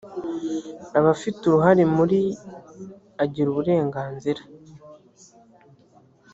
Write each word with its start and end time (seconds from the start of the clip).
abafite 0.99 1.41
uruhare 1.45 1.83
muri 1.95 2.19
agira 3.23 3.47
uburenganzira 3.53 4.41